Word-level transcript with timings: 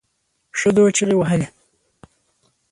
ښځو 0.59 0.83
چیغې 0.95 1.15
وهلې. 1.17 1.47